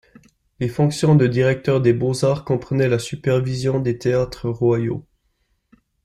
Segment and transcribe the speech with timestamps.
[0.59, 5.05] Les fonctions de directeur des beaux-arts comprenaient la supervision des théâtres royaux.